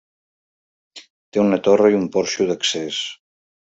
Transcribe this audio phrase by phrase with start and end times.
[1.37, 3.03] Té una torre i un porxo d'accés.